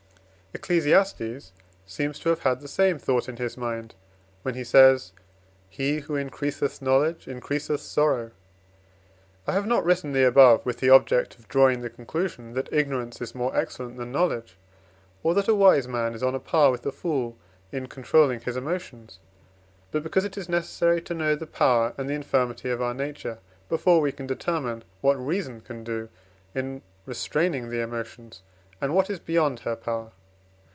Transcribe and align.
Ecclesiastes 0.53 1.53
seems 1.85 2.19
to 2.19 2.27
have 2.27 2.41
had 2.41 2.59
the 2.59 2.67
same 2.67 2.99
thought 2.99 3.29
in 3.29 3.37
his 3.37 3.55
mind, 3.55 3.95
when 4.41 4.53
he 4.53 4.65
says, 4.65 5.13
"He 5.69 5.99
who 6.01 6.17
increaseth 6.17 6.81
knowledge 6.81 7.25
increaseth 7.25 7.79
sorrow." 7.79 8.31
I 9.47 9.53
have 9.53 9.65
not 9.65 9.85
written 9.85 10.11
the 10.11 10.27
above 10.27 10.65
with 10.65 10.79
the 10.81 10.89
object 10.89 11.39
of 11.39 11.47
drawing 11.47 11.79
the 11.79 11.89
conclusion, 11.89 12.51
that 12.55 12.67
ignorance 12.73 13.21
is 13.21 13.33
more 13.33 13.55
excellent 13.55 13.95
than 13.95 14.11
knowledge, 14.11 14.57
or 15.23 15.33
that 15.35 15.47
a 15.47 15.55
wise 15.55 15.87
man 15.87 16.13
is 16.13 16.21
on 16.21 16.35
a 16.35 16.39
par 16.39 16.69
with 16.69 16.85
a 16.85 16.91
fool 16.91 17.37
in 17.71 17.87
controlling 17.87 18.41
his 18.41 18.57
emotions, 18.57 19.19
but 19.89 20.03
because 20.03 20.25
it 20.25 20.37
is 20.37 20.49
necessary 20.49 21.01
to 21.03 21.13
know 21.13 21.33
the 21.33 21.47
power 21.47 21.93
and 21.97 22.09
the 22.09 22.13
infirmity 22.13 22.69
of 22.69 22.81
our 22.81 22.93
nature, 22.93 23.37
before 23.69 24.01
we 24.01 24.11
can 24.11 24.27
determine 24.27 24.83
what 24.99 25.13
reason 25.15 25.61
can 25.61 25.81
do 25.85 26.09
in 26.53 26.81
restraining 27.05 27.69
the 27.69 27.79
emotions, 27.79 28.41
and 28.81 28.93
what 28.93 29.09
is 29.09 29.17
beyond 29.17 29.61
her 29.61 29.77
power. 29.77 30.11